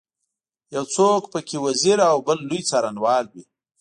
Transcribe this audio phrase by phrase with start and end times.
[0.75, 3.43] یو څوک په کې وزیر او بل لوی څارنوال وي.